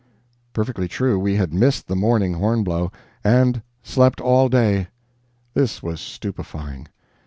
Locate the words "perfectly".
0.51-0.87